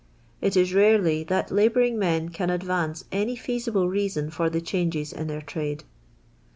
It 0.41 0.57
is 0.57 0.73
rarely 0.73 1.23
that 1.25 1.51
labouring 1.51 1.99
men 1.99 2.29
can 2.29 2.49
advance 2.49 3.05
any 3.11 3.35
feasible 3.35 3.87
reason 3.87 4.31
for 4.31 4.49
the 4.49 4.59
changes 4.59 5.13
in 5.13 5.27
their 5.27 5.41
trade. 5.43 5.83